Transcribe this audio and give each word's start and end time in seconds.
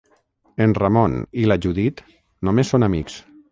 En 0.65 0.73
Ramon 0.77 1.17
i 1.43 1.45
la 1.53 1.59
Judit 1.67 2.03
només 2.51 2.75
són 2.75 2.91
amics. 2.91 3.23